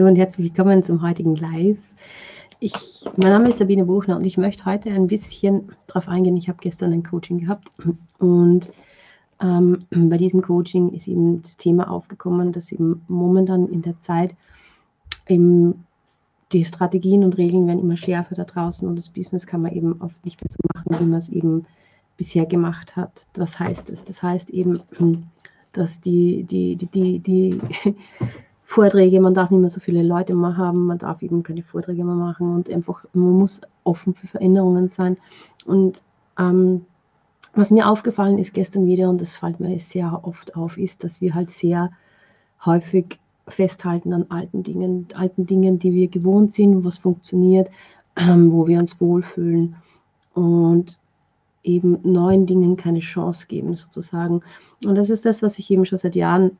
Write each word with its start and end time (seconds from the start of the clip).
Hallo 0.00 0.08
und 0.08 0.16
herzlich 0.16 0.46
willkommen 0.46 0.82
zum 0.82 1.02
heutigen 1.02 1.36
Live. 1.36 1.76
Ich, 2.58 3.04
mein 3.18 3.32
Name 3.32 3.50
ist 3.50 3.58
Sabine 3.58 3.84
Buchner 3.84 4.16
und 4.16 4.24
ich 4.24 4.38
möchte 4.38 4.64
heute 4.64 4.88
ein 4.88 5.08
bisschen 5.08 5.72
darauf 5.88 6.08
eingehen. 6.08 6.38
Ich 6.38 6.48
habe 6.48 6.56
gestern 6.58 6.94
ein 6.94 7.02
Coaching 7.02 7.40
gehabt 7.40 7.70
und 8.18 8.72
ähm, 9.42 9.84
bei 9.90 10.16
diesem 10.16 10.40
Coaching 10.40 10.94
ist 10.94 11.06
eben 11.06 11.42
das 11.42 11.58
Thema 11.58 11.90
aufgekommen, 11.90 12.50
dass 12.50 12.72
eben 12.72 13.04
momentan 13.08 13.68
in 13.68 13.82
der 13.82 14.00
Zeit 14.00 14.34
eben 15.28 15.84
die 16.52 16.64
Strategien 16.64 17.22
und 17.22 17.36
Regeln 17.36 17.66
werden 17.66 17.80
immer 17.80 17.98
schärfer 17.98 18.34
da 18.34 18.44
draußen 18.44 18.88
und 18.88 18.96
das 18.96 19.10
Business 19.10 19.46
kann 19.46 19.60
man 19.60 19.74
eben 19.74 20.00
oft 20.00 20.24
nicht 20.24 20.40
mehr 20.42 20.50
so 20.50 20.60
machen, 20.74 20.98
wie 20.98 21.10
man 21.10 21.18
es 21.18 21.28
eben 21.28 21.66
bisher 22.16 22.46
gemacht 22.46 22.96
hat. 22.96 23.26
Was 23.34 23.60
heißt 23.60 23.90
das? 23.90 24.02
Das 24.06 24.22
heißt 24.22 24.48
eben, 24.48 24.80
dass 25.74 26.00
die, 26.00 26.44
die, 26.44 26.76
die, 26.76 26.86
die, 26.86 27.18
die 27.18 27.60
Vorträge, 28.70 29.20
man 29.20 29.34
darf 29.34 29.50
nicht 29.50 29.58
mehr 29.58 29.68
so 29.68 29.80
viele 29.80 30.04
Leute 30.04 30.32
mehr 30.32 30.56
haben, 30.56 30.86
man 30.86 30.98
darf 30.98 31.22
eben 31.22 31.42
keine 31.42 31.64
Vorträge 31.64 32.04
mehr 32.04 32.14
machen 32.14 32.54
und 32.54 32.70
einfach, 32.70 33.04
man 33.12 33.32
muss 33.32 33.62
offen 33.82 34.14
für 34.14 34.28
Veränderungen 34.28 34.88
sein. 34.88 35.16
Und 35.64 36.04
ähm, 36.38 36.86
was 37.52 37.72
mir 37.72 37.88
aufgefallen 37.88 38.38
ist 38.38 38.54
gestern 38.54 38.86
wieder, 38.86 39.10
und 39.10 39.20
das 39.20 39.36
fällt 39.36 39.58
mir 39.58 39.76
sehr 39.80 40.20
oft 40.22 40.54
auf, 40.54 40.78
ist, 40.78 41.02
dass 41.02 41.20
wir 41.20 41.34
halt 41.34 41.50
sehr 41.50 41.90
häufig 42.64 43.18
festhalten 43.48 44.12
an 44.12 44.26
alten 44.28 44.62
Dingen, 44.62 45.08
alten 45.14 45.46
Dingen, 45.46 45.80
die 45.80 45.92
wir 45.92 46.06
gewohnt 46.06 46.52
sind, 46.52 46.84
was 46.84 46.98
funktioniert, 46.98 47.68
ähm, 48.14 48.52
wo 48.52 48.68
wir 48.68 48.78
uns 48.78 49.00
wohlfühlen 49.00 49.74
und 50.34 51.00
eben 51.64 51.98
neuen 52.04 52.46
Dingen 52.46 52.76
keine 52.76 53.00
Chance 53.00 53.48
geben, 53.48 53.74
sozusagen. 53.74 54.42
Und 54.84 54.94
das 54.94 55.10
ist 55.10 55.26
das, 55.26 55.42
was 55.42 55.58
ich 55.58 55.68
eben 55.72 55.84
schon 55.84 55.98
seit 55.98 56.14
Jahren 56.14 56.56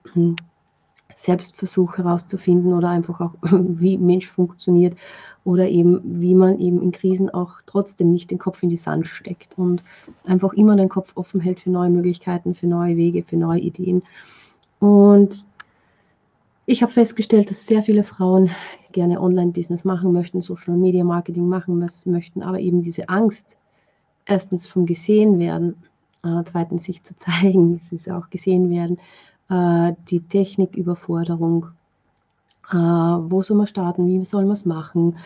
selbst 1.16 1.56
versuche 1.56 1.98
herauszufinden 1.98 2.72
oder 2.72 2.88
einfach 2.88 3.20
auch, 3.20 3.34
wie 3.42 3.98
Mensch 3.98 4.28
funktioniert 4.28 4.96
oder 5.44 5.68
eben, 5.68 6.00
wie 6.20 6.34
man 6.34 6.58
eben 6.58 6.82
in 6.82 6.92
Krisen 6.92 7.30
auch 7.30 7.60
trotzdem 7.66 8.12
nicht 8.12 8.30
den 8.30 8.38
Kopf 8.38 8.62
in 8.62 8.68
die 8.68 8.76
Sand 8.76 9.06
steckt 9.06 9.56
und 9.56 9.82
einfach 10.24 10.52
immer 10.52 10.76
den 10.76 10.88
Kopf 10.88 11.12
offen 11.16 11.40
hält 11.40 11.60
für 11.60 11.70
neue 11.70 11.90
Möglichkeiten, 11.90 12.54
für 12.54 12.66
neue 12.66 12.96
Wege, 12.96 13.22
für 13.22 13.36
neue 13.36 13.60
Ideen. 13.60 14.02
Und 14.78 15.46
ich 16.66 16.82
habe 16.82 16.92
festgestellt, 16.92 17.50
dass 17.50 17.66
sehr 17.66 17.82
viele 17.82 18.04
Frauen 18.04 18.50
gerne 18.92 19.20
Online-Business 19.20 19.84
machen 19.84 20.12
möchten, 20.12 20.40
Social-Media-Marketing 20.40 21.48
machen 21.48 21.78
möchten, 21.78 22.42
aber 22.42 22.60
eben 22.60 22.82
diese 22.82 23.08
Angst, 23.08 23.56
erstens 24.26 24.68
vom 24.68 24.86
gesehen 24.86 25.38
werden, 25.38 25.76
äh, 26.22 26.42
zweitens 26.44 26.84
sich 26.84 27.02
zu 27.02 27.16
zeigen, 27.16 27.74
es 27.74 27.92
ist 27.92 28.10
auch 28.10 28.30
gesehen 28.30 28.70
werden, 28.70 28.98
äh, 29.50 29.92
die 30.08 30.20
Techniküberforderung, 30.20 31.66
äh, 32.70 32.76
wo 32.76 33.42
soll 33.42 33.56
man 33.56 33.66
starten, 33.66 34.06
wie 34.06 34.24
soll 34.24 34.44
man 34.44 34.52
es 34.52 34.64
machen, 34.64 35.16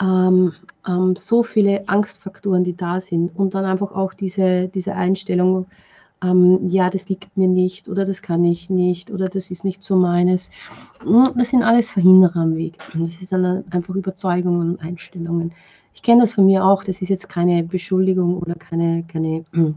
ähm, 0.00 0.52
ähm, 0.86 1.16
so 1.16 1.42
viele 1.42 1.88
Angstfaktoren, 1.88 2.64
die 2.64 2.76
da 2.76 3.00
sind 3.00 3.36
und 3.36 3.54
dann 3.54 3.64
einfach 3.64 3.92
auch 3.92 4.14
diese, 4.14 4.68
diese 4.68 4.94
Einstellung, 4.94 5.66
ähm, 6.22 6.68
ja, 6.68 6.90
das 6.90 7.08
liegt 7.08 7.36
mir 7.36 7.48
nicht 7.48 7.88
oder 7.88 8.04
das 8.04 8.22
kann 8.22 8.44
ich 8.44 8.70
nicht 8.70 9.10
oder 9.10 9.28
das 9.28 9.50
ist 9.50 9.64
nicht 9.64 9.84
so 9.84 9.96
meines. 9.96 10.50
Hm, 11.02 11.32
das 11.36 11.50
sind 11.50 11.62
alles 11.62 11.90
Verhinderer 11.90 12.36
am 12.36 12.56
Weg. 12.56 12.78
Das 12.94 13.20
ist 13.20 13.32
dann 13.32 13.64
einfach 13.70 13.94
Überzeugungen 13.94 14.70
und 14.72 14.80
Einstellungen. 14.80 15.52
Ich 15.94 16.02
kenne 16.02 16.22
das 16.22 16.34
von 16.34 16.46
mir 16.46 16.64
auch, 16.64 16.84
das 16.84 17.00
ist 17.02 17.08
jetzt 17.08 17.28
keine 17.28 17.62
Beschuldigung 17.62 18.38
oder 18.38 18.54
keine, 18.54 19.04
keine, 19.04 19.44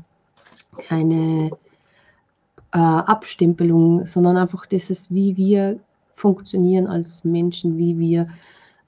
keine 0.87 1.51
äh, 2.73 2.77
Abstempelung, 2.77 4.05
sondern 4.05 4.37
einfach 4.37 4.65
dieses, 4.65 5.11
wie 5.11 5.35
wir 5.37 5.79
funktionieren 6.15 6.87
als 6.87 7.23
Menschen, 7.23 7.77
wie 7.77 7.97
wir 7.97 8.27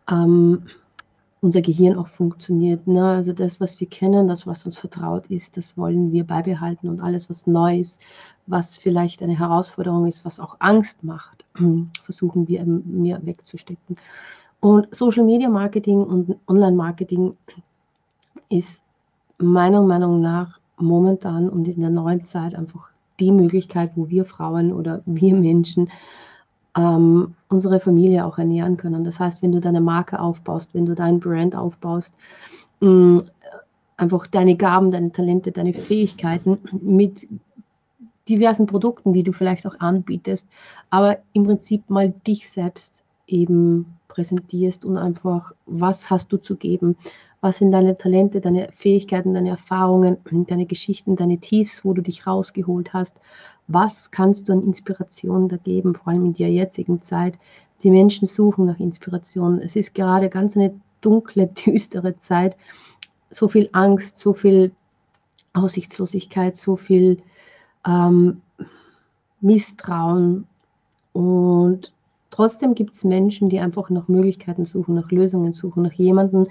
ähm, 0.09 0.63
unser 1.41 1.61
Gehirn 1.61 1.97
auch 1.97 2.07
funktioniert. 2.07 2.87
Ne? 2.87 3.03
Also 3.03 3.33
das, 3.33 3.59
was 3.59 3.79
wir 3.79 3.87
kennen, 3.87 4.29
das, 4.29 4.47
was 4.47 4.65
uns 4.65 4.77
vertraut 4.77 5.27
ist, 5.27 5.57
das 5.57 5.77
wollen 5.77 6.13
wir 6.13 6.23
beibehalten 6.23 6.87
und 6.87 7.01
alles, 7.01 7.29
was 7.29 7.45
neu 7.47 7.79
ist, 7.79 8.01
was 8.47 8.77
vielleicht 8.77 9.21
eine 9.21 9.37
Herausforderung 9.37 10.07
ist, 10.07 10.23
was 10.23 10.39
auch 10.39 10.55
Angst 10.59 11.03
macht, 11.03 11.43
versuchen 12.03 12.47
wir 12.47 12.65
mehr 12.65 13.19
wegzustecken. 13.25 13.97
Und 14.61 14.95
Social 14.95 15.25
Media 15.25 15.49
Marketing 15.49 16.01
und 16.01 16.37
Online 16.47 16.77
Marketing 16.77 17.35
ist 18.47 18.81
meiner 19.37 19.81
Meinung 19.81 20.21
nach 20.21 20.59
momentan 20.77 21.49
und 21.49 21.67
in 21.67 21.81
der 21.81 21.89
neuen 21.89 22.23
Zeit 22.23 22.55
einfach 22.55 22.92
die 23.19 23.31
Möglichkeit, 23.31 23.91
wo 23.95 24.09
wir 24.09 24.25
Frauen 24.25 24.73
oder 24.73 25.01
wir 25.05 25.33
Menschen 25.35 25.89
ähm, 26.75 27.35
unsere 27.49 27.79
Familie 27.79 28.25
auch 28.25 28.37
ernähren 28.37 28.77
können. 28.77 29.03
Das 29.03 29.19
heißt, 29.19 29.43
wenn 29.43 29.51
du 29.51 29.59
deine 29.59 29.81
Marke 29.81 30.19
aufbaust, 30.19 30.73
wenn 30.73 30.85
du 30.85 30.95
dein 30.95 31.19
Brand 31.19 31.55
aufbaust, 31.55 32.13
mh, 32.79 32.89
mm, 32.89 33.23
einfach 33.97 34.27
deine 34.27 34.55
Gaben, 34.55 34.91
deine 34.91 35.11
Talente, 35.11 35.51
deine 35.51 35.73
Fähigkeiten 35.73 36.57
mit 36.81 37.27
diversen 38.27 38.65
Produkten, 38.65 39.13
die 39.13 39.23
du 39.23 39.33
vielleicht 39.33 39.67
auch 39.67 39.79
anbietest, 39.79 40.47
aber 40.89 41.19
im 41.33 41.43
Prinzip 41.43 41.89
mal 41.89 42.13
dich 42.25 42.49
selbst 42.49 43.03
eben 43.27 43.97
präsentierst 44.07 44.85
und 44.85 44.97
einfach, 44.97 45.53
was 45.65 46.09
hast 46.09 46.31
du 46.31 46.37
zu 46.37 46.55
geben, 46.55 46.95
was 47.43 47.57
sind 47.57 47.71
deine 47.73 47.97
Talente, 47.97 48.39
deine 48.39 48.69
Fähigkeiten, 48.71 49.33
deine 49.33 49.49
Erfahrungen, 49.49 50.17
deine 50.47 50.65
Geschichten, 50.65 51.17
deine 51.17 51.39
Tiefs, 51.39 51.83
wo 51.83 51.93
du 51.93 52.01
dich 52.01 52.25
rausgeholt 52.25 52.93
hast, 52.93 53.19
was 53.67 54.11
kannst 54.11 54.47
du 54.47 54.53
an 54.53 54.63
Inspiration 54.63 55.49
da 55.49 55.57
geben, 55.57 55.93
vor 55.93 56.13
allem 56.13 56.23
in 56.23 56.33
der 56.35 56.49
jetzigen 56.49 57.01
Zeit. 57.03 57.37
Die 57.83 57.91
Menschen 57.91 58.25
suchen 58.27 58.65
nach 58.65 58.79
Inspiration. 58.79 59.59
Es 59.59 59.75
ist 59.75 59.93
gerade 59.93 60.29
ganz 60.29 60.55
eine 60.55 60.73
dunkle, 61.01 61.47
düstere 61.65 62.17
Zeit. 62.21 62.55
So 63.29 63.49
viel 63.49 63.67
Angst, 63.73 64.19
so 64.19 64.33
viel 64.33 64.71
Aussichtslosigkeit, 65.51 66.55
so 66.55 66.77
viel 66.77 67.17
ähm, 67.85 68.41
Misstrauen. 69.41 70.47
Und 71.11 71.91
trotzdem 72.29 72.73
gibt 72.73 72.95
es 72.95 73.03
Menschen, 73.03 73.49
die 73.49 73.59
einfach 73.59 73.89
nach 73.89 74.07
Möglichkeiten 74.07 74.63
suchen, 74.63 74.95
nach 74.95 75.11
Lösungen 75.11 75.51
suchen, 75.51 75.83
nach 75.83 75.91
jemandem, 75.91 76.47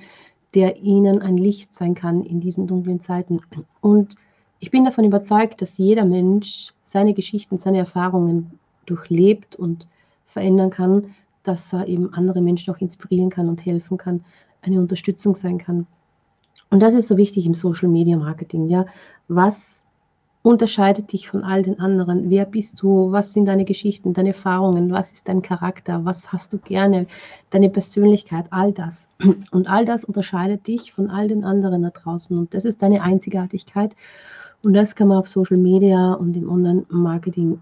der 0.54 0.78
ihnen 0.78 1.22
ein 1.22 1.36
Licht 1.36 1.74
sein 1.74 1.94
kann 1.94 2.22
in 2.22 2.40
diesen 2.40 2.66
dunklen 2.66 3.02
Zeiten. 3.02 3.40
Und 3.80 4.16
ich 4.58 4.70
bin 4.70 4.84
davon 4.84 5.04
überzeugt, 5.04 5.62
dass 5.62 5.78
jeder 5.78 6.04
Mensch 6.04 6.72
seine 6.82 7.14
Geschichten, 7.14 7.58
seine 7.58 7.78
Erfahrungen 7.78 8.58
durchlebt 8.86 9.56
und 9.56 9.88
verändern 10.26 10.70
kann, 10.70 11.14
dass 11.42 11.72
er 11.72 11.88
eben 11.88 12.12
andere 12.14 12.40
Menschen 12.40 12.72
auch 12.72 12.78
inspirieren 12.78 13.30
kann 13.30 13.48
und 13.48 13.64
helfen 13.64 13.96
kann, 13.96 14.24
eine 14.60 14.78
Unterstützung 14.78 15.34
sein 15.34 15.58
kann. 15.58 15.86
Und 16.70 16.80
das 16.80 16.94
ist 16.94 17.08
so 17.08 17.16
wichtig 17.16 17.46
im 17.46 17.54
Social 17.54 17.88
Media 17.88 18.16
Marketing. 18.16 18.68
Ja, 18.68 18.86
was 19.28 19.81
unterscheidet 20.42 21.12
dich 21.12 21.28
von 21.28 21.44
all 21.44 21.62
den 21.62 21.78
anderen? 21.78 22.28
Wer 22.28 22.44
bist 22.46 22.82
du? 22.82 23.12
Was 23.12 23.32
sind 23.32 23.46
deine 23.46 23.64
Geschichten, 23.64 24.12
deine 24.12 24.30
Erfahrungen? 24.30 24.90
Was 24.90 25.12
ist 25.12 25.28
dein 25.28 25.40
Charakter? 25.40 26.04
Was 26.04 26.32
hast 26.32 26.52
du 26.52 26.58
gerne? 26.58 27.06
Deine 27.50 27.70
Persönlichkeit, 27.70 28.46
all 28.50 28.72
das. 28.72 29.08
Und 29.52 29.68
all 29.68 29.84
das 29.84 30.04
unterscheidet 30.04 30.66
dich 30.66 30.92
von 30.92 31.10
all 31.10 31.28
den 31.28 31.44
anderen 31.44 31.82
da 31.82 31.90
draußen. 31.90 32.36
Und 32.36 32.54
das 32.54 32.64
ist 32.64 32.82
deine 32.82 33.02
Einzigartigkeit. 33.02 33.94
Und 34.62 34.74
das 34.74 34.96
kann 34.96 35.08
man 35.08 35.18
auf 35.18 35.28
Social 35.28 35.58
Media 35.58 36.14
und 36.14 36.36
im 36.36 36.48
Online-Marketing 36.50 37.60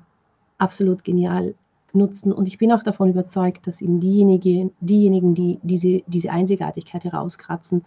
absolut 0.58 1.04
genial 1.04 1.54
nutzen. 1.92 2.32
Und 2.32 2.48
ich 2.48 2.58
bin 2.58 2.72
auch 2.72 2.82
davon 2.82 3.10
überzeugt, 3.10 3.66
dass 3.66 3.82
eben 3.82 4.00
diejenigen, 4.00 4.72
diejenigen 4.80 5.34
die 5.34 5.58
diese, 5.62 6.02
diese 6.06 6.30
Einzigartigkeit 6.30 7.04
herauskratzen, 7.04 7.84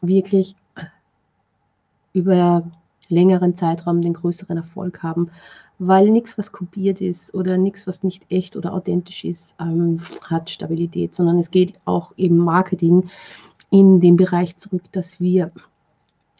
wirklich 0.00 0.54
über 2.12 2.70
längeren 3.08 3.56
Zeitraum 3.56 4.02
den 4.02 4.14
größeren 4.14 4.56
Erfolg 4.56 5.02
haben, 5.02 5.30
weil 5.78 6.10
nichts, 6.10 6.38
was 6.38 6.52
kopiert 6.52 7.00
ist 7.00 7.34
oder 7.34 7.56
nichts, 7.56 7.86
was 7.86 8.02
nicht 8.02 8.30
echt 8.30 8.56
oder 8.56 8.72
authentisch 8.72 9.24
ist, 9.24 9.56
ähm, 9.60 10.00
hat 10.24 10.50
Stabilität, 10.50 11.14
sondern 11.14 11.38
es 11.38 11.50
geht 11.50 11.74
auch 11.84 12.12
im 12.16 12.36
Marketing 12.36 13.10
in 13.70 14.00
den 14.00 14.16
Bereich 14.16 14.56
zurück, 14.56 14.82
dass 14.92 15.20
wir 15.20 15.50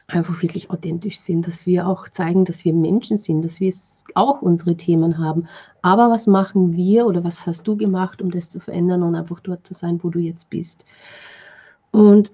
einfach 0.07 0.43
wirklich 0.43 0.71
authentisch 0.71 1.19
sind, 1.19 1.47
dass 1.47 1.67
wir 1.67 1.89
auch 1.89 2.09
zeigen, 2.09 2.45
dass 2.45 2.65
wir 2.65 2.73
Menschen 2.75 3.19
sind, 3.19 3.43
dass 3.43 3.61
wir 3.61 3.73
auch 4.15 4.43
unsere 4.43 4.77
Themen 4.77 5.19
haben. 5.19 5.49
Aber 5.81 6.11
was 6.11 6.27
machen 6.27 6.77
wir 6.77 7.07
oder 7.07 7.25
was 7.25 7.47
hast 7.47 7.67
du 7.67 7.77
gemacht, 7.77 8.21
um 8.21 8.31
das 8.31 8.51
zu 8.51 8.61
verändern 8.61 9.03
und 9.03 9.15
einfach 9.15 9.41
dort 9.41 9.67
zu 9.67 9.75
sein, 9.75 10.01
wo 10.03 10.11
du 10.11 10.19
jetzt 10.19 10.51
bist? 10.51 10.85
Und 11.91 12.33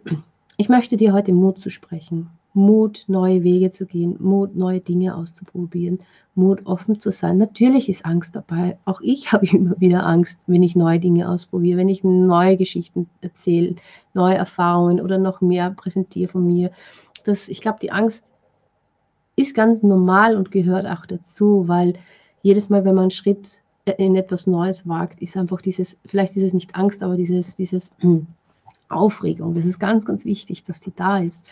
ich 0.56 0.68
möchte 0.68 0.96
dir 0.96 1.12
heute 1.12 1.32
Mut 1.32 1.60
zu 1.60 1.70
sprechen. 1.70 2.30
Mut, 2.54 3.04
neue 3.08 3.42
Wege 3.42 3.70
zu 3.70 3.86
gehen, 3.86 4.16
Mut, 4.20 4.56
neue 4.56 4.80
Dinge 4.80 5.16
auszuprobieren, 5.16 6.00
Mut, 6.34 6.66
offen 6.66 6.98
zu 7.00 7.10
sein. 7.12 7.38
Natürlich 7.38 7.88
ist 7.88 8.04
Angst 8.04 8.34
dabei. 8.34 8.78
Auch 8.84 9.00
ich 9.00 9.32
habe 9.32 9.46
immer 9.46 9.78
wieder 9.80 10.06
Angst, 10.06 10.40
wenn 10.46 10.62
ich 10.62 10.76
neue 10.76 11.00
Dinge 11.00 11.28
ausprobiere, 11.28 11.78
wenn 11.78 11.88
ich 11.88 12.04
neue 12.04 12.56
Geschichten 12.56 13.08
erzähle, 13.20 13.76
neue 14.14 14.36
Erfahrungen 14.36 15.00
oder 15.00 15.18
noch 15.18 15.40
mehr 15.40 15.70
präsentiere 15.70 16.30
von 16.30 16.46
mir. 16.46 16.70
Das, 17.24 17.48
ich 17.48 17.60
glaube, 17.60 17.78
die 17.80 17.92
Angst 17.92 18.32
ist 19.36 19.54
ganz 19.54 19.82
normal 19.82 20.36
und 20.36 20.50
gehört 20.50 20.86
auch 20.86 21.06
dazu, 21.06 21.68
weil 21.68 21.94
jedes 22.42 22.70
Mal, 22.70 22.84
wenn 22.84 22.94
man 22.94 23.04
einen 23.04 23.10
Schritt 23.10 23.60
in 23.84 24.16
etwas 24.16 24.46
Neues 24.46 24.88
wagt, 24.88 25.22
ist 25.22 25.36
einfach 25.36 25.60
dieses, 25.60 25.98
vielleicht 26.04 26.36
ist 26.36 26.42
es 26.42 26.52
nicht 26.52 26.74
Angst, 26.74 27.02
aber 27.02 27.16
dieses, 27.16 27.56
dieses 27.56 27.90
hm, 27.98 28.26
Aufregung. 28.88 29.54
Das 29.54 29.64
ist 29.64 29.78
ganz, 29.78 30.04
ganz 30.06 30.24
wichtig, 30.24 30.64
dass 30.64 30.80
die 30.80 30.94
da 30.94 31.18
ist. 31.18 31.46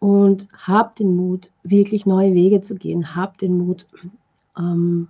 Und 0.00 0.48
hab 0.52 0.96
den 0.96 1.16
Mut, 1.16 1.50
wirklich 1.62 2.04
neue 2.04 2.34
Wege 2.34 2.60
zu 2.60 2.74
gehen. 2.74 3.16
Hab 3.16 3.38
den 3.38 3.56
Mut, 3.56 3.86
ähm, 4.58 5.08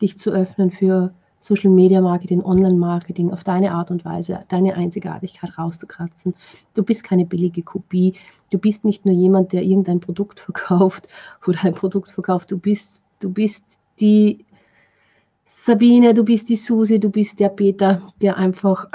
dich 0.00 0.18
zu 0.18 0.30
öffnen 0.30 0.70
für 0.70 1.12
Social 1.44 1.70
Media 1.70 2.00
Marketing, 2.00 2.42
Online 2.42 2.76
Marketing 2.76 3.30
auf 3.30 3.44
deine 3.44 3.72
Art 3.72 3.90
und 3.90 4.04
Weise, 4.06 4.44
deine 4.48 4.74
Einzigartigkeit 4.74 5.58
rauszukratzen. 5.58 6.34
Du 6.74 6.82
bist 6.82 7.04
keine 7.04 7.26
billige 7.26 7.62
Kopie. 7.62 8.14
Du 8.50 8.56
bist 8.56 8.86
nicht 8.86 9.04
nur 9.04 9.14
jemand, 9.14 9.52
der 9.52 9.62
irgendein 9.62 10.00
Produkt 10.00 10.40
verkauft 10.40 11.06
oder 11.46 11.64
ein 11.64 11.74
Produkt 11.74 12.10
verkauft. 12.10 12.50
Du 12.50 12.58
bist, 12.58 13.04
du 13.20 13.30
bist 13.30 13.62
die 14.00 14.44
Sabine, 15.44 16.14
du 16.14 16.24
bist 16.24 16.48
die 16.48 16.56
Susi, 16.56 16.98
du 16.98 17.10
bist 17.10 17.38
der 17.40 17.50
Peter, 17.50 18.00
der 18.22 18.38
einfach 18.38 18.88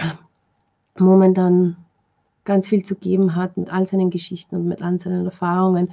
momentan 0.97 1.77
ganz 2.49 2.67
viel 2.67 2.83
zu 2.83 2.95
geben 2.95 3.35
hat 3.35 3.57
mit 3.57 3.71
all 3.71 3.85
seinen 3.85 4.09
Geschichten 4.09 4.55
und 4.55 4.67
mit 4.67 4.81
all 4.81 4.99
seinen 4.99 5.23
Erfahrungen 5.23 5.91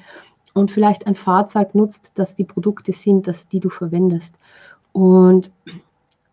und 0.54 0.70
vielleicht 0.70 1.06
ein 1.06 1.14
Fahrzeug 1.14 1.74
nutzt, 1.74 2.12
das 2.14 2.34
die 2.34 2.44
Produkte 2.44 2.94
sind, 2.94 3.28
das, 3.28 3.46
die 3.46 3.60
du 3.60 3.68
verwendest. 3.68 4.34
Und 4.92 5.52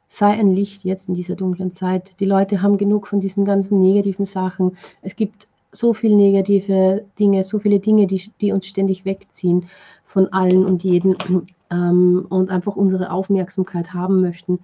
sei 0.08 0.30
ein 0.30 0.54
Licht 0.54 0.86
jetzt 0.86 1.10
in 1.10 1.16
dieser 1.16 1.36
dunklen 1.36 1.76
Zeit. 1.76 2.18
Die 2.22 2.26
Leute 2.26 2.62
haben 2.62 2.78
genug 2.78 3.08
von 3.08 3.20
diesen 3.20 3.44
ganzen 3.44 3.82
negativen 3.82 4.26
Sachen. 4.26 4.78
Es 5.02 5.18
gibt 5.18 5.50
so 5.74 5.94
viele 5.94 6.16
negative 6.16 7.04
Dinge, 7.20 7.44
so 7.44 7.60
viele 7.60 7.80
Dinge, 7.80 8.08
die, 8.08 8.32
die 8.40 8.54
uns 8.54 8.66
ständig 8.66 9.04
wegziehen 9.04 9.68
von 10.06 10.32
allen 10.32 10.64
und 10.64 10.86
jeden 10.86 11.18
ähm, 11.70 12.26
und 12.30 12.50
einfach 12.50 12.78
unsere 12.78 13.12
Aufmerksamkeit 13.12 13.94
haben 13.94 14.22
möchten. 14.22 14.60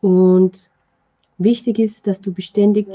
Und 0.00 0.70
wichtig 1.38 1.78
ist, 1.78 2.06
dass 2.06 2.20
du 2.20 2.32
beständig 2.32 2.86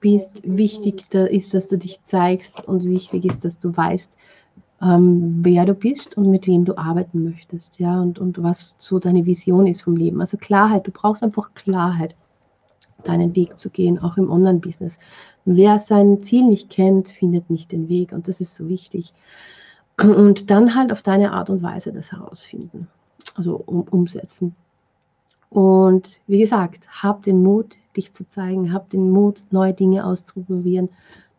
bist, 0.00 0.40
wichtig 0.44 1.12
ist, 1.12 1.54
dass 1.54 1.68
du 1.68 1.78
dich 1.78 2.02
zeigst 2.02 2.66
und 2.66 2.84
wichtig 2.84 3.24
ist, 3.24 3.44
dass 3.44 3.58
du 3.58 3.76
weißt, 3.76 4.12
ähm, 4.80 5.40
wer 5.42 5.66
du 5.66 5.74
bist 5.74 6.16
und 6.16 6.30
mit 6.30 6.46
wem 6.46 6.64
du 6.64 6.76
arbeiten 6.76 7.24
möchtest, 7.24 7.80
ja, 7.80 8.00
und, 8.00 8.18
und 8.18 8.40
was 8.42 8.76
so 8.78 8.98
deine 8.98 9.26
Vision 9.26 9.66
ist 9.66 9.82
vom 9.82 9.96
Leben. 9.96 10.20
Also 10.20 10.36
Klarheit, 10.36 10.86
du 10.86 10.92
brauchst 10.92 11.22
einfach 11.22 11.52
Klarheit, 11.54 12.14
deinen 13.04 13.34
Weg 13.34 13.58
zu 13.58 13.70
gehen, 13.70 13.98
auch 13.98 14.16
im 14.16 14.30
Online-Business. 14.30 14.98
Wer 15.44 15.78
sein 15.78 16.22
Ziel 16.22 16.44
nicht 16.44 16.70
kennt, 16.70 17.08
findet 17.08 17.50
nicht 17.50 17.72
den 17.72 17.88
Weg 17.88 18.12
und 18.12 18.28
das 18.28 18.40
ist 18.40 18.54
so 18.54 18.68
wichtig. 18.68 19.12
Und 19.96 20.50
dann 20.50 20.76
halt 20.76 20.92
auf 20.92 21.02
deine 21.02 21.32
Art 21.32 21.50
und 21.50 21.62
Weise 21.62 21.92
das 21.92 22.12
herausfinden, 22.12 22.86
also 23.34 23.56
um, 23.66 23.82
umsetzen. 23.82 24.54
Und 25.50 26.20
wie 26.26 26.38
gesagt, 26.40 26.86
hab 27.02 27.22
den 27.22 27.42
Mut, 27.42 27.76
dich 27.96 28.12
zu 28.12 28.28
zeigen, 28.28 28.72
hab 28.72 28.90
den 28.90 29.10
Mut, 29.10 29.42
neue 29.50 29.72
Dinge 29.72 30.04
auszuprobieren, 30.04 30.88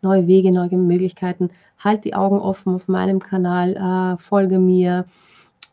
neue 0.02 0.28
Wege, 0.28 0.52
neue 0.52 0.78
Möglichkeiten. 0.78 1.50
Halt 1.78 2.06
die 2.06 2.16
Augen 2.16 2.40
offen 2.40 2.74
auf 2.76 2.88
meinem 2.88 3.20
Kanal, 3.20 3.76
äh, 3.76 4.18
folge 4.22 4.60
mir 4.60 5.06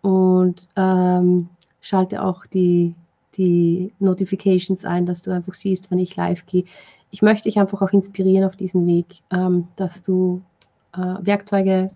und 0.03 0.69
ähm, 0.77 1.49
schalte 1.81 2.23
auch 2.23 2.47
die, 2.47 2.95
die 3.37 3.93
Notifications 3.99 4.85
ein, 4.85 5.07
dass 5.07 5.23
du 5.23 5.31
einfach 5.31 5.55
siehst, 5.55 5.91
wenn 5.91 5.99
ich 5.99 6.17
live 6.17 6.45
gehe. 6.47 6.65
Ich 7.11 7.23
möchte 7.23 7.45
dich 7.45 7.59
einfach 7.59 7.83
auch 7.83 7.93
inspirieren 7.93 8.45
auf 8.45 8.57
diesen 8.57 8.87
Weg, 8.87 9.07
ähm, 9.31 9.69
dass 9.77 10.03
du 10.03 10.43
äh, 10.95 11.15
Werkzeuge, 11.21 11.91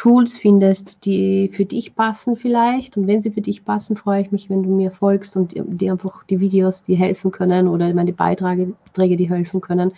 Tools 0.00 0.38
findest, 0.38 1.04
die 1.04 1.50
für 1.52 1.66
dich 1.66 1.94
passen 1.94 2.34
vielleicht. 2.34 2.96
Und 2.96 3.06
wenn 3.06 3.20
sie 3.20 3.32
für 3.32 3.42
dich 3.42 3.66
passen, 3.66 3.98
freue 3.98 4.22
ich 4.22 4.32
mich, 4.32 4.48
wenn 4.48 4.62
du 4.62 4.70
mir 4.70 4.90
folgst 4.90 5.36
und 5.36 5.52
dir 5.54 5.92
einfach 5.92 6.24
die 6.24 6.40
Videos, 6.40 6.82
die 6.82 6.94
helfen 6.94 7.30
können 7.30 7.68
oder 7.68 7.92
meine 7.92 8.14
Beiträge, 8.14 8.74
die 8.96 9.28
helfen 9.28 9.60
können, 9.60 9.92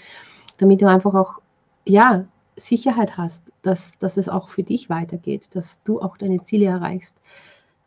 damit 0.59 0.83
du 0.83 0.89
einfach 0.89 1.15
auch 1.15 1.41
ja, 1.85 2.25
Sicherheit 2.57 3.17
hast, 3.17 3.53
dass, 3.63 3.97
dass 3.99 4.17
es 4.17 4.29
auch 4.29 4.49
für 4.49 4.65
dich 4.65 4.91
weitergeht, 4.91 5.51
dass 5.53 5.81
du 5.85 6.01
auch 6.01 6.17
deine 6.17 6.43
Ziele 6.43 6.67
erreichst. 6.67 7.15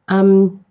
Ähm, 0.10 0.62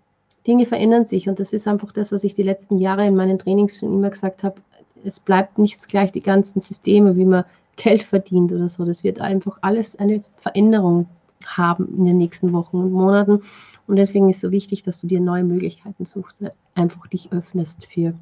Dinge 0.47 0.65
verändern 0.65 1.05
sich 1.05 1.29
und 1.29 1.39
das 1.39 1.53
ist 1.53 1.67
einfach 1.67 1.91
das, 1.91 2.11
was 2.11 2.23
ich 2.23 2.33
die 2.33 2.41
letzten 2.41 2.79
Jahre 2.79 3.05
in 3.05 3.15
meinen 3.15 3.37
Trainings 3.37 3.77
schon 3.77 3.93
immer 3.93 4.09
gesagt 4.09 4.43
habe. 4.43 4.55
Es 5.03 5.19
bleibt 5.19 5.59
nichts 5.59 5.87
gleich, 5.87 6.11
die 6.11 6.21
ganzen 6.21 6.59
Systeme, 6.59 7.15
wie 7.15 7.25
man 7.25 7.45
Geld 7.75 8.01
verdient 8.01 8.51
oder 8.51 8.67
so. 8.67 8.83
Das 8.83 9.03
wird 9.03 9.21
einfach 9.21 9.59
alles 9.61 9.95
eine 9.95 10.23
Veränderung 10.37 11.05
haben 11.45 11.87
in 11.97 12.05
den 12.05 12.17
nächsten 12.17 12.53
Wochen 12.53 12.77
und 12.77 12.91
Monaten. 12.91 13.41
Und 13.87 13.95
deswegen 13.95 14.29
ist 14.29 14.41
so 14.41 14.51
wichtig, 14.51 14.83
dass 14.83 15.01
du 15.01 15.07
dir 15.07 15.21
neue 15.21 15.43
Möglichkeiten 15.43 16.05
suchst, 16.05 16.43
einfach 16.73 17.07
dich 17.07 17.31
öffnest 17.31 17.85
für 17.85 18.13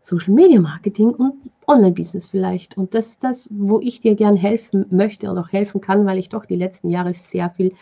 Social 0.00 0.34
Media 0.34 0.60
Marketing 0.60 1.10
und 1.10 1.34
Online-Business 1.66 2.26
vielleicht. 2.26 2.76
Und 2.76 2.94
das 2.94 3.08
ist 3.08 3.24
das, 3.24 3.48
wo 3.52 3.80
ich 3.80 4.00
dir 4.00 4.14
gern 4.14 4.36
helfen 4.36 4.86
möchte 4.90 5.30
und 5.30 5.38
auch 5.38 5.52
helfen 5.52 5.80
kann, 5.80 6.06
weil 6.06 6.18
ich 6.18 6.30
doch 6.30 6.46
die 6.46 6.56
letzten 6.56 6.88
Jahre 6.88 7.14
sehr 7.14 7.50
viel 7.50 7.74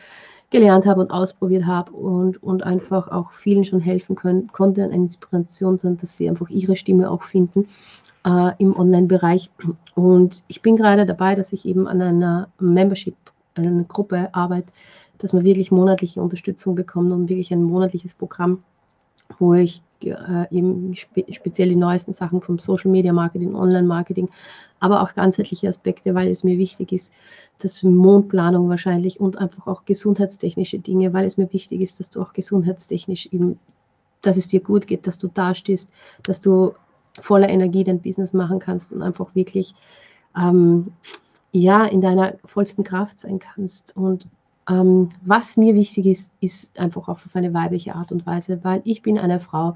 gelernt 0.51 0.87
habe 0.87 1.01
und 1.01 1.11
ausprobiert 1.11 1.67
habe 1.67 1.93
und, 1.93 2.43
und 2.43 2.65
einfach 2.65 3.09
auch 3.09 3.33
vielen 3.33 3.65
schon 3.65 3.81
helfen 3.81 4.17
können, 4.17 4.49
konnte, 4.49 4.83
eine 4.83 4.95
Inspiration 4.95 5.79
sind, 5.79 6.03
dass 6.03 6.17
sie 6.17 6.29
einfach 6.29 6.49
ihre 6.49 6.77
Stimme 6.77 7.11
auch 7.11 7.23
finden 7.23 7.69
äh, 8.25 8.53
im 8.59 8.77
Online-Bereich. 8.77 9.51
Und 9.95 10.45
ich 10.49 10.63
bin 10.63 10.77
gerade 10.77 11.07
dabei, 11.07 11.35
dass 11.35 11.53
ich 11.53 11.67
eben 11.67 11.87
an 11.87 12.01
einer 12.01 12.49
Membership, 12.59 13.17
an 13.59 13.67
einer 13.67 13.85
Gruppe 13.85 14.29
arbeite, 14.33 14.73
dass 15.19 15.33
man 15.33 15.45
wirklich 15.45 15.71
monatliche 15.71 16.23
Unterstützung 16.23 16.75
bekommt 16.75 17.13
und 17.13 17.29
wirklich 17.29 17.53
ein 17.53 17.63
monatliches 17.63 18.15
Programm, 18.15 18.63
wo 19.39 19.55
ich 19.55 19.83
äh, 20.05 20.47
eben 20.51 20.95
spe 20.95 21.25
speziell 21.33 21.69
die 21.71 21.77
neuesten 21.77 22.13
Sachen 22.13 22.41
vom 22.41 22.59
Social 22.59 22.91
Media 22.91 23.13
Marketing, 23.13 23.55
Online 23.55 23.87
Marketing, 23.87 24.31
aber 24.81 25.03
auch 25.03 25.15
ganzheitliche 25.15 25.69
Aspekte, 25.69 26.15
weil 26.15 26.29
es 26.29 26.45
mir 26.45 26.57
wichtig 26.57 26.93
ist, 26.93 27.13
dass 27.59 27.83
Mondplanung 27.83 28.69
wahrscheinlich 28.69 29.21
und 29.21 29.37
einfach 29.39 29.67
auch 29.67 29.85
gesundheitstechnische 29.85 30.79
Dinge, 30.79 31.13
weil 31.13 31.27
es 31.27 31.37
mir 31.37 31.53
wichtig 31.53 31.81
ist, 31.81 31.99
dass 31.99 32.11
du 32.11 32.23
auch 32.23 32.33
gesundheitstechnisch 32.33 33.29
eben, 33.33 33.59
dass 34.23 34.37
es 34.37 34.49
dir 34.49 34.61
gut 34.61 34.87
geht, 34.87 35.07
dass 35.07 35.19
du 35.19 35.29
dastehst, 35.29 35.91
dass 36.23 36.41
du 36.41 36.75
voller 37.21 37.49
Energie 37.49 37.83
dein 37.83 38.01
Business 38.01 38.33
machen 38.33 38.61
kannst 38.61 38.93
und 38.93 39.03
einfach 39.03 39.35
wirklich 39.35 39.75
ähm, 40.37 40.93
ja 41.53 41.85
in 41.85 42.01
deiner 42.01 42.35
vollsten 42.45 42.85
Kraft 42.85 43.21
sein 43.21 43.39
kannst 43.39 43.97
und 43.97 44.29
ähm, 44.69 45.09
was 45.25 45.57
mir 45.57 45.75
wichtig 45.75 46.07
ist, 46.07 46.31
ist 46.41 46.79
einfach 46.79 47.03
auch 47.09 47.25
auf 47.25 47.35
eine 47.35 47.55
weibliche 47.55 47.95
Art 47.95 48.13
und 48.13 48.27
Weise, 48.27 48.63
weil 48.65 48.83
ich 48.85 49.03
bin 49.03 49.19
eine 49.19 49.41
Frau 49.41 49.75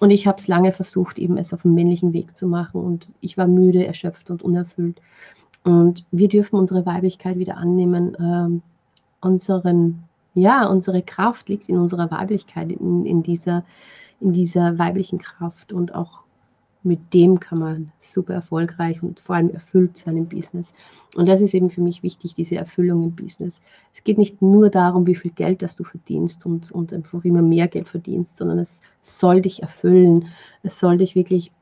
und 0.00 0.10
ich 0.10 0.26
habe 0.26 0.38
es 0.38 0.46
lange 0.46 0.72
versucht, 0.72 1.18
eben 1.18 1.36
es 1.36 1.52
auf 1.52 1.62
dem 1.62 1.74
männlichen 1.74 2.12
Weg 2.12 2.36
zu 2.36 2.46
machen 2.46 2.80
und 2.80 3.14
ich 3.20 3.36
war 3.36 3.48
müde, 3.48 3.84
erschöpft 3.84 4.30
und 4.30 4.42
unerfüllt. 4.42 5.00
Und 5.64 6.06
wir 6.12 6.28
dürfen 6.28 6.56
unsere 6.56 6.86
Weiblichkeit 6.86 7.38
wieder 7.38 7.56
annehmen. 7.56 8.16
Ähm, 8.20 8.62
unseren, 9.20 10.04
ja, 10.34 10.66
unsere 10.66 11.02
Kraft 11.02 11.48
liegt 11.48 11.68
in 11.68 11.76
unserer 11.76 12.10
Weiblichkeit, 12.10 12.70
in, 12.70 13.04
in, 13.04 13.24
dieser, 13.24 13.64
in 14.20 14.32
dieser 14.32 14.78
weiblichen 14.78 15.18
Kraft 15.18 15.72
und 15.72 15.94
auch 15.94 16.22
mit 16.82 17.12
dem 17.12 17.40
kann 17.40 17.58
man 17.58 17.92
super 17.98 18.34
erfolgreich 18.34 19.02
und 19.02 19.20
vor 19.20 19.36
allem 19.36 19.50
erfüllt 19.50 19.96
sein 19.96 20.16
im 20.16 20.26
Business. 20.26 20.74
Und 21.14 21.28
das 21.28 21.40
ist 21.40 21.54
eben 21.54 21.70
für 21.70 21.80
mich 21.80 22.02
wichtig, 22.02 22.34
diese 22.34 22.56
Erfüllung 22.56 23.02
im 23.02 23.16
Business. 23.16 23.62
Es 23.92 24.04
geht 24.04 24.18
nicht 24.18 24.40
nur 24.42 24.70
darum, 24.70 25.06
wie 25.06 25.16
viel 25.16 25.32
Geld 25.32 25.62
das 25.62 25.76
du 25.76 25.84
verdienst 25.84 26.46
und, 26.46 26.70
und 26.70 26.92
einfach 26.92 27.24
immer 27.24 27.42
mehr 27.42 27.68
Geld 27.68 27.88
verdienst, 27.88 28.36
sondern 28.36 28.58
es 28.58 28.80
soll 29.00 29.42
dich 29.42 29.62
erfüllen. 29.62 30.26
Es 30.62 30.78
soll 30.78 30.98
dich 30.98 31.14
wirklich 31.14 31.52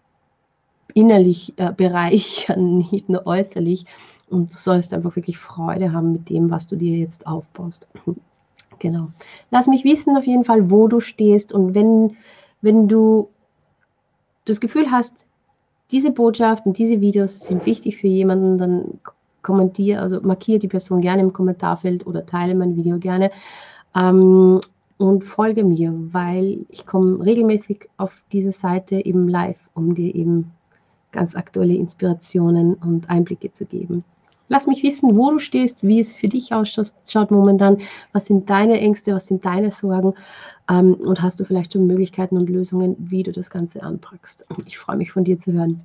innerlich 0.95 1.55
äh, 1.57 1.73
bereichern, 1.73 2.79
nicht 2.91 3.09
nur 3.09 3.27
äußerlich. 3.27 3.87
Und 4.29 4.53
du 4.53 4.57
sollst 4.57 4.93
einfach 4.93 5.17
wirklich 5.17 5.39
Freude 5.39 5.93
haben 5.93 6.13
mit 6.13 6.29
dem, 6.29 6.51
was 6.51 6.67
du 6.67 6.77
dir 6.77 6.97
jetzt 6.97 7.27
aufbaust. 7.27 7.89
genau. 8.79 9.09
Lass 9.51 9.67
mich 9.67 9.85
wissen 9.85 10.17
auf 10.17 10.27
jeden 10.27 10.45
Fall, 10.45 10.71
wo 10.71 10.89
du 10.89 11.01
stehst 11.01 11.53
und 11.53 11.75
wenn, 11.75 12.17
wenn 12.61 12.89
du 12.89 13.29
das 14.47 14.61
Gefühl 14.61 14.91
hast, 14.91 15.27
diese 15.93 16.11
Botschaften, 16.11 16.73
diese 16.73 17.01
Videos 17.01 17.41
sind 17.41 17.67
wichtig 17.67 17.99
für 17.99 18.09
jemanden, 18.09 18.59
dann 18.59 19.01
kommentiere, 19.43 20.01
also 20.01 20.21
markiere 20.21 20.59
die 20.59 20.69
Person 20.69 21.01
gerne 21.01 21.23
im 21.23 21.33
Kommentarfeld 21.33 22.07
oder 22.07 22.27
teile 22.27 22.55
mein 22.55 22.75
Video 22.75 22.99
gerne 22.99 23.31
ähm, 23.95 24.61
und 24.99 25.25
folge 25.25 25.63
mir, 25.63 25.93
weil 26.13 26.67
ich 26.69 26.87
komme 26.87 27.25
regelmäßig 27.25 27.89
auf 27.99 28.23
diese 28.33 28.51
Seite 28.51 29.05
eben 29.05 29.29
live, 29.29 29.61
um 29.75 29.95
dir 29.95 30.13
eben 30.15 30.51
ganz 31.13 31.37
aktuelle 31.37 31.75
Inspirationen 31.75 32.75
und 32.75 33.09
Einblicke 33.09 33.53
zu 33.53 33.67
geben. 33.67 34.05
Lass 34.49 34.67
mich 34.67 34.83
wissen, 34.83 35.17
wo 35.17 35.31
du 35.33 35.39
stehst, 35.39 35.83
wie 35.83 36.01
es 36.01 36.13
für 36.13 36.29
dich 36.29 36.53
ausschaut 36.53 37.31
momentan. 37.31 37.79
Was 38.13 38.27
sind 38.27 38.49
deine 38.49 38.79
Ängste, 38.81 39.15
was 39.15 39.27
sind 39.27 39.45
deine 39.45 39.71
Sorgen? 39.71 40.15
Ähm, 40.71 40.95
und 40.95 41.23
hast 41.23 41.41
du 41.41 41.45
vielleicht 41.45 41.73
schon 41.73 41.87
Möglichkeiten 41.87 42.37
und 42.37 42.49
Lösungen, 42.49 42.97
wie 42.99 43.23
du 43.23 43.33
das 43.33 43.51
Ganze 43.51 43.83
anpackst? 43.83 44.47
Ich 44.67 44.79
freue 44.79 44.97
mich 44.97 45.13
von 45.13 45.25
dir 45.25 45.39
zu 45.39 45.53
hören. 45.53 45.83